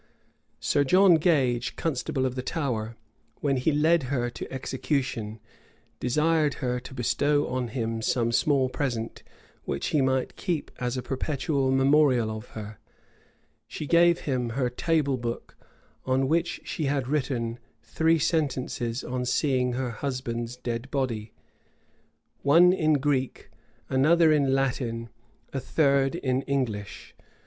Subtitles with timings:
[0.59, 2.95] Sir John Gage, constable of the Tower,
[3.41, 5.39] when he led her to execution,
[5.99, 9.21] desired her to bestow on him some small present,
[9.65, 12.79] which he might keep as a perpetual memorial of her:
[13.67, 15.55] she gave him her table book,
[16.03, 21.31] on which she had just written three sentences on seeing her husband's dead body;
[22.41, 23.51] one in Greek,
[23.87, 25.09] another in Latin,
[25.53, 27.13] a third in English.